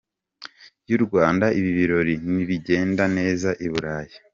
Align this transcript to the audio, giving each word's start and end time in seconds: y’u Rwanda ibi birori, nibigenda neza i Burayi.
y’u 0.89 0.99
Rwanda 1.05 1.45
ibi 1.59 1.71
birori, 1.77 2.15
nibigenda 2.33 3.03
neza 3.17 3.49
i 3.65 3.67
Burayi. 3.71 4.15